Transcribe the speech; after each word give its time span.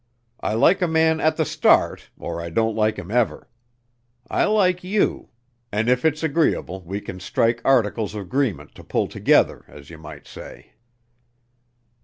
I 0.39 0.55
like 0.55 0.81
a 0.81 0.87
man 0.87 1.19
at 1.21 1.37
the 1.37 1.45
start 1.45 2.09
or 2.17 2.41
I 2.41 2.49
don't 2.49 2.73
like 2.75 2.97
him 2.97 3.11
ever. 3.11 3.47
I 4.31 4.45
like 4.45 4.83
you, 4.83 5.29
an' 5.71 5.89
if 5.89 6.03
it's 6.03 6.23
agreeable 6.23 6.81
we 6.81 6.99
can 7.01 7.19
strike 7.19 7.61
articles 7.63 8.15
of 8.15 8.27
'greement 8.27 8.73
to 8.73 8.83
pull 8.83 9.07
together, 9.07 9.63
as 9.67 9.91
you 9.91 9.99
might 9.99 10.25
say." 10.25 10.71